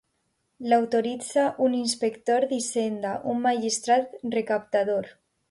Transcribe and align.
L'autoritza 0.69 1.43
un 1.65 1.75
inspector 1.81 2.47
d'hisenda, 2.55 3.13
un 3.35 3.45
magistrat 3.45 4.19
recaptador. 4.39 5.13